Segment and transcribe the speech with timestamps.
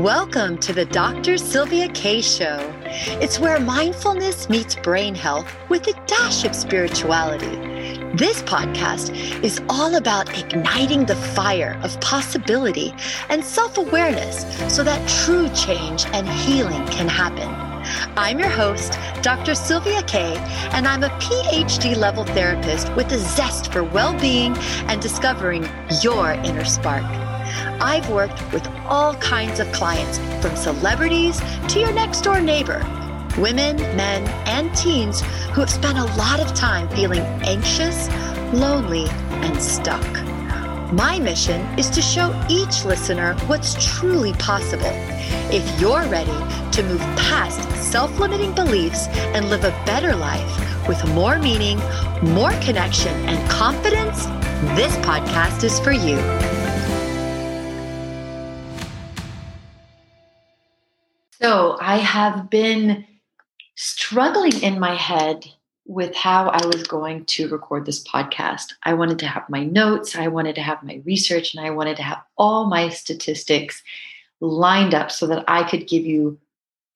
[0.00, 1.38] Welcome to the Dr.
[1.38, 2.58] Sylvia K Show.
[2.84, 7.56] It's where mindfulness meets brain health with a dash of spirituality.
[8.14, 12.92] This podcast is all about igniting the fire of possibility
[13.30, 17.48] and self awareness so that true change and healing can happen.
[18.18, 19.54] I'm your host, Dr.
[19.54, 20.34] Sylvia K,
[20.72, 24.54] and I'm a PhD level therapist with a zest for well being
[24.88, 25.66] and discovering
[26.02, 27.25] your inner spark.
[27.80, 32.78] I've worked with all kinds of clients, from celebrities to your next door neighbor,
[33.38, 35.20] women, men, and teens
[35.52, 38.08] who have spent a lot of time feeling anxious,
[38.52, 39.06] lonely,
[39.42, 40.02] and stuck.
[40.92, 44.92] My mission is to show each listener what's truly possible.
[45.50, 46.30] If you're ready
[46.72, 51.78] to move past self limiting beliefs and live a better life with more meaning,
[52.22, 54.26] more connection, and confidence,
[54.76, 56.16] this podcast is for you.
[61.40, 63.06] So I have been
[63.74, 65.46] struggling in my head
[65.84, 68.72] with how I was going to record this podcast.
[68.82, 71.96] I wanted to have my notes, I wanted to have my research, and I wanted
[71.98, 73.82] to have all my statistics
[74.40, 76.38] lined up so that I could give you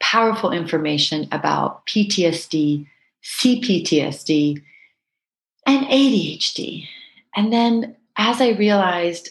[0.00, 2.86] powerful information about PTSD,
[3.22, 4.62] CPTSD,
[5.66, 6.86] and ADHD.
[7.36, 9.30] And then as I realized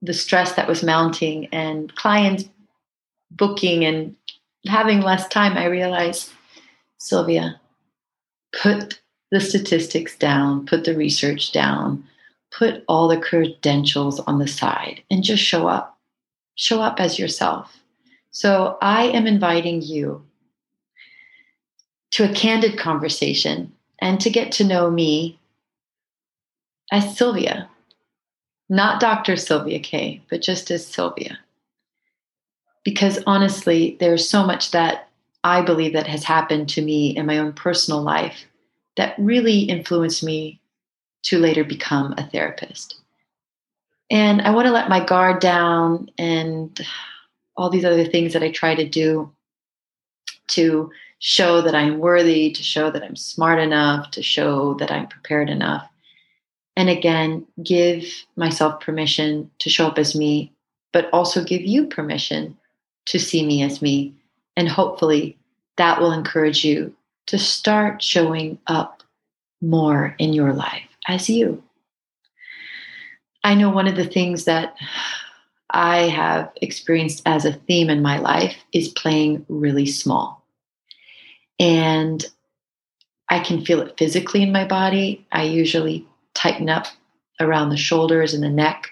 [0.00, 2.44] the stress that was mounting and clients
[3.30, 4.16] booking and
[4.66, 6.32] having less time, I realized,
[6.98, 7.60] Sylvia,
[8.60, 12.04] put the statistics down, put the research down,
[12.50, 15.98] put all the credentials on the side, and just show up.
[16.54, 17.78] Show up as yourself.
[18.30, 20.24] So I am inviting you
[22.12, 25.38] to a candid conversation and to get to know me
[26.92, 27.70] as Sylvia,
[28.68, 29.36] not Dr.
[29.36, 31.38] Sylvia K, but just as Sylvia
[32.84, 35.08] because honestly, there's so much that
[35.44, 38.44] I believe that has happened to me in my own personal life
[38.96, 40.60] that really influenced me
[41.24, 42.96] to later become a therapist.
[44.10, 46.78] And I want to let my guard down and
[47.56, 49.32] all these other things that I try to do
[50.48, 55.06] to show that I'm worthy, to show that I'm smart enough, to show that I'm
[55.06, 55.88] prepared enough.
[56.76, 58.04] And again, give
[58.36, 60.52] myself permission to show up as me,
[60.92, 62.56] but also give you permission
[63.06, 64.14] to see me as me.
[64.56, 65.36] And hopefully
[65.76, 66.94] that will encourage you
[67.26, 69.02] to start showing up
[69.60, 71.62] more in your life as you.
[73.44, 74.76] I know one of the things that
[75.70, 80.44] I have experienced as a theme in my life is playing really small.
[81.58, 82.24] And
[83.30, 85.26] I can feel it physically in my body.
[85.32, 86.86] I usually tighten up
[87.40, 88.90] around the shoulders and the neck,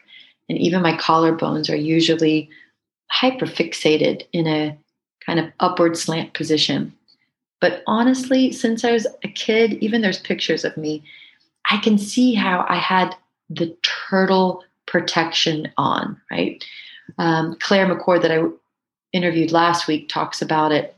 [0.48, 2.48] and even my collarbones are usually
[3.12, 4.78] hyperfixated in a
[5.25, 6.93] kind of upward slant position.
[7.60, 11.03] But honestly, since I was a kid, even there's pictures of me,
[11.71, 13.15] I can see how I had
[13.50, 16.65] the turtle protection on, right?
[17.19, 18.44] Um, Claire McCord, that I
[19.12, 20.97] interviewed last week, talks about it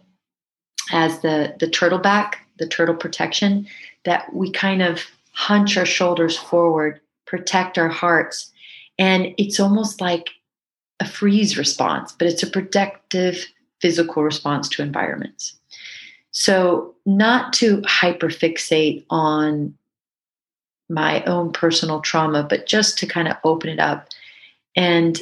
[0.92, 3.66] as the, the turtle back, the turtle protection,
[4.04, 5.02] that we kind of
[5.32, 8.52] hunch our shoulders forward, protect our hearts.
[8.98, 10.30] And it's almost like
[11.02, 13.44] a freeze response, but it's a protective
[13.80, 15.54] physical response to environments.
[16.30, 19.74] So, not to hyperfixate on
[20.88, 24.08] my own personal trauma, but just to kind of open it up
[24.76, 25.20] and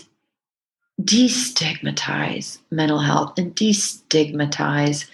[1.01, 5.09] destigmatize mental health and destigmatize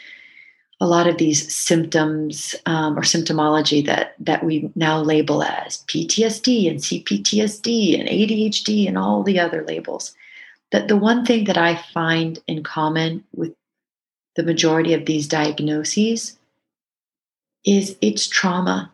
[0.81, 6.69] a lot of these symptoms um, or symptomology that that we now label as PTSD
[6.69, 10.13] and CPTSD and ADHD and all the other labels
[10.73, 13.55] that the one thing that I find in common with
[14.35, 16.39] the majority of these diagnoses
[17.65, 18.93] is it's trauma.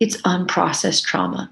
[0.00, 1.50] It's unprocessed trauma.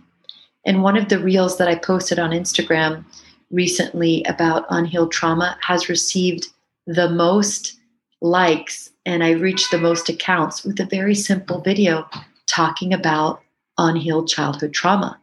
[0.65, 3.05] And one of the reels that I posted on Instagram
[3.51, 6.49] recently about unhealed trauma has received
[6.87, 7.79] the most
[8.21, 12.09] likes and I reached the most accounts with a very simple video
[12.47, 13.43] talking about
[13.79, 15.19] unhealed childhood trauma.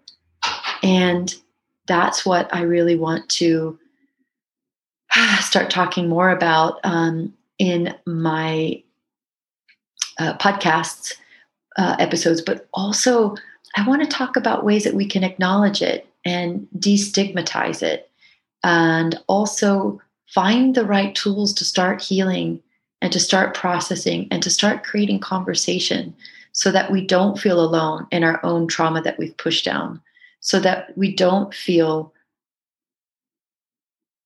[0.83, 1.33] And
[1.88, 3.79] that's what I really want to
[5.42, 8.81] start talking more about um, in my
[10.18, 11.13] uh, podcasts
[11.77, 13.36] uh, episodes, but also
[13.75, 18.10] I want to talk about ways that we can acknowledge it and destigmatize it,
[18.63, 22.62] and also find the right tools to start healing
[23.01, 26.13] and to start processing and to start creating conversation
[26.51, 30.01] so that we don't feel alone in our own trauma that we've pushed down,
[30.42, 32.13] so that we don't feel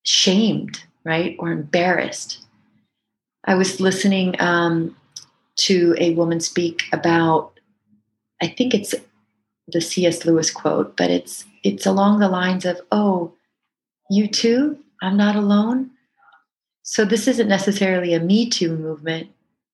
[0.03, 1.35] shamed right?
[1.39, 2.39] Or embarrassed.
[3.45, 4.95] I was listening um,
[5.57, 7.59] to a woman speak about,
[8.41, 8.95] I think it's
[9.67, 10.25] the C.S.
[10.25, 13.33] Lewis quote, but it's it's along the lines of, "Oh,
[14.09, 14.77] you too?
[15.01, 15.91] I'm not alone."
[16.83, 19.29] So this isn't necessarily a Me Too movement,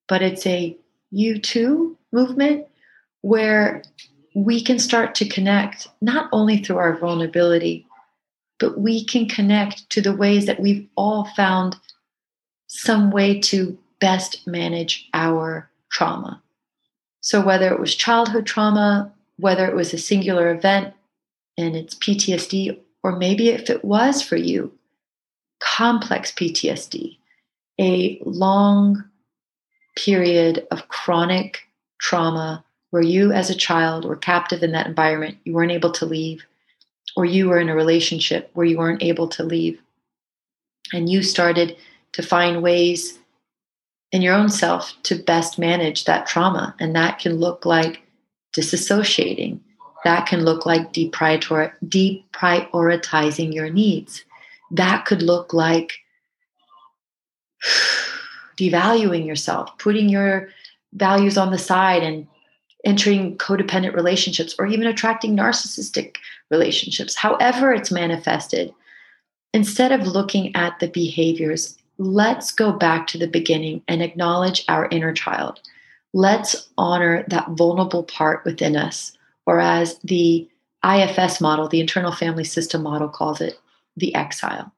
[0.07, 0.77] but it's a
[1.11, 2.67] You Too movement
[3.21, 3.81] where
[4.35, 7.87] we can start to connect not only through our vulnerability,
[8.59, 11.77] but we can connect to the ways that we've all found
[12.67, 16.41] some way to best manage our trauma.
[17.21, 20.93] So, whether it was childhood trauma, whether it was a singular event
[21.57, 24.71] and it's PTSD, or maybe if it was for you,
[25.59, 27.17] complex PTSD,
[27.79, 29.03] a long
[29.95, 31.67] period of chronic
[31.99, 36.05] trauma where you as a child were captive in that environment, you weren't able to
[36.05, 36.45] leave,
[37.15, 39.81] or you were in a relationship where you weren't able to leave,
[40.93, 41.75] and you started
[42.13, 43.19] to find ways
[44.11, 46.73] in your own self to best manage that trauma.
[46.79, 48.01] And that can look like
[48.55, 49.59] disassociating,
[50.03, 54.25] that can look like deprioritizing your needs,
[54.71, 55.99] that could look like
[58.57, 60.49] devaluing yourself, putting your
[60.93, 62.27] values on the side and
[62.85, 66.15] entering codependent relationships or even attracting narcissistic
[66.49, 68.73] relationships, however it's manifested,
[69.53, 74.87] instead of looking at the behaviors, let's go back to the beginning and acknowledge our
[74.89, 75.59] inner child.
[76.13, 79.11] Let's honor that vulnerable part within us,
[79.45, 80.47] or as the
[80.83, 83.59] IFS model, the internal family system model calls it,
[83.97, 84.71] the exile.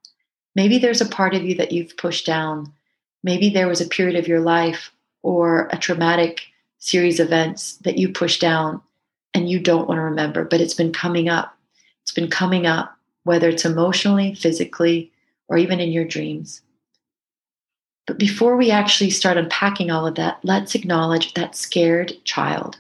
[0.56, 2.74] Maybe there's a part of you that you've pushed down.
[3.24, 6.42] Maybe there was a period of your life or a traumatic
[6.81, 8.81] series events that you push down
[9.33, 11.56] and you don't want to remember, but it's been coming up.
[12.01, 15.12] It's been coming up, whether it's emotionally, physically,
[15.48, 16.62] or even in your dreams.
[18.07, 22.80] But before we actually start unpacking all of that, let's acknowledge that scared child.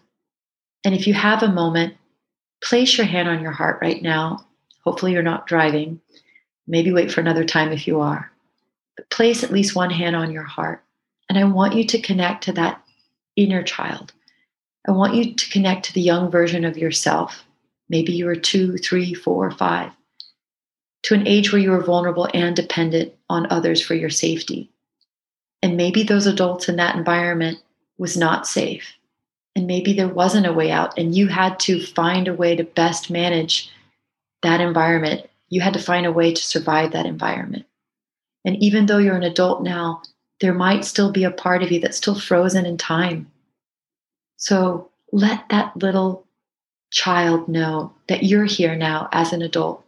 [0.83, 1.93] And if you have a moment,
[2.63, 4.45] place your hand on your heart right now.
[4.83, 6.01] Hopefully, you're not driving.
[6.65, 8.31] Maybe wait for another time if you are.
[8.97, 10.83] But place at least one hand on your heart.
[11.29, 12.83] And I want you to connect to that
[13.35, 14.13] inner child.
[14.87, 17.45] I want you to connect to the young version of yourself.
[17.89, 19.91] Maybe you were two, three, four, five,
[21.03, 24.71] to an age where you were vulnerable and dependent on others for your safety.
[25.61, 27.59] And maybe those adults in that environment
[27.97, 28.93] was not safe.
[29.55, 32.63] And maybe there wasn't a way out, and you had to find a way to
[32.63, 33.69] best manage
[34.41, 35.29] that environment.
[35.49, 37.65] You had to find a way to survive that environment.
[38.45, 40.01] And even though you're an adult now,
[40.41, 43.31] there might still be a part of you that's still frozen in time.
[44.37, 46.25] So let that little
[46.89, 49.85] child know that you're here now as an adult,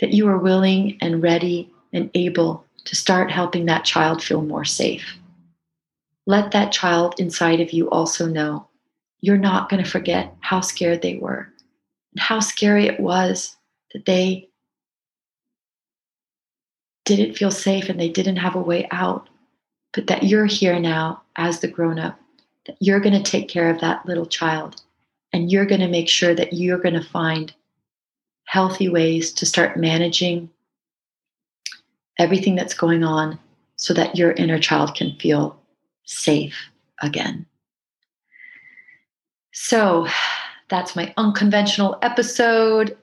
[0.00, 4.64] that you are willing and ready and able to start helping that child feel more
[4.64, 5.16] safe.
[6.26, 8.68] Let that child inside of you also know
[9.20, 11.48] you're not going to forget how scared they were
[12.12, 13.56] and how scary it was
[13.92, 14.48] that they
[17.04, 19.28] didn't feel safe and they didn't have a way out
[19.94, 22.18] but that you're here now as the grown up,
[22.66, 24.82] that you're going to take care of that little child
[25.32, 27.54] and you're going to make sure that you're going to find
[28.46, 30.50] healthy ways to start managing
[32.18, 33.38] everything that's going on
[33.76, 35.58] so that your inner child can feel
[36.04, 36.56] safe
[37.00, 37.46] again.
[39.52, 40.06] So
[40.68, 42.96] that's my unconventional episode.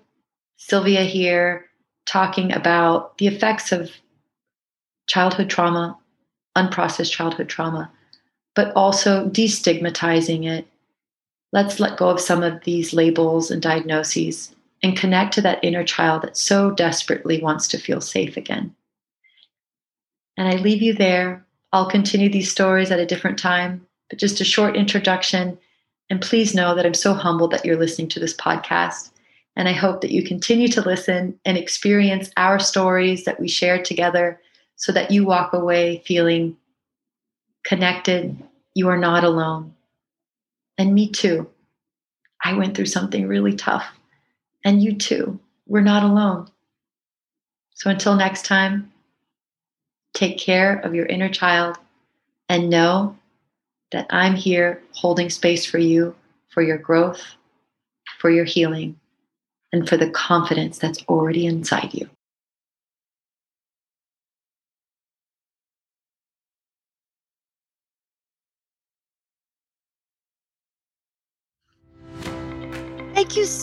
[0.57, 1.65] Sylvia here
[2.05, 3.91] talking about the effects of
[5.07, 5.97] childhood trauma
[6.55, 7.91] unprocessed childhood trauma,
[8.55, 10.67] but also destigmatizing it.
[11.53, 15.83] Let's let go of some of these labels and diagnoses and connect to that inner
[15.83, 18.73] child that so desperately wants to feel safe again.
[20.37, 21.45] And I leave you there.
[21.73, 25.57] I'll continue these stories at a different time, but just a short introduction.
[26.09, 29.11] And please know that I'm so humbled that you're listening to this podcast.
[29.55, 33.81] And I hope that you continue to listen and experience our stories that we share
[33.81, 34.39] together
[34.75, 36.57] so that you walk away feeling
[37.63, 38.37] connected.
[38.73, 39.75] You are not alone.
[40.77, 41.49] And me too.
[42.43, 43.85] I went through something really tough.
[44.65, 45.39] And you too.
[45.67, 46.49] We're not alone.
[47.75, 48.91] So until next time,
[50.13, 51.77] take care of your inner child
[52.49, 53.17] and know
[53.91, 56.15] that I'm here holding space for you,
[56.49, 57.21] for your growth,
[58.19, 58.99] for your healing,
[59.71, 62.09] and for the confidence that's already inside you.